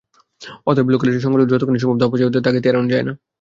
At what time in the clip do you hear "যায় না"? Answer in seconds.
2.93-3.13